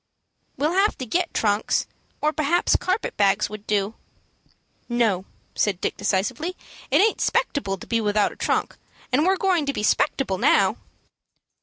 [0.57, 1.85] "We'll have to get trunks,
[2.21, 3.93] or perhaps carpet bags would do."
[4.89, 6.57] "No," said Dick, decisively,
[6.89, 8.77] "it aint 'spectable to be without a trunk,
[9.11, 10.77] and we're going to be 'spectable now."